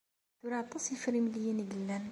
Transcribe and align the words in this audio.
Tura 0.39 0.57
aṭas 0.63 0.85
ifremliyen 0.95 1.63
i 1.63 1.65
yellan. 1.69 2.05